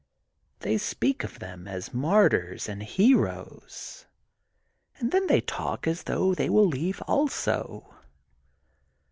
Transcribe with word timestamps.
They 0.61 0.79
speak 0.79 1.23
of 1.23 1.37
them 1.37 1.67
as 1.67 1.93
martyrs 1.93 2.67
and 2.67 2.81
heroes. 2.81 4.07
And 4.97 5.11
then 5.11 5.27
they 5.27 5.41
talk 5.41 5.85
as 5.85 6.05
though 6.05 6.33
they 6.33 6.49
will 6.49 6.65
leave 6.65 7.03
also. 7.03 7.93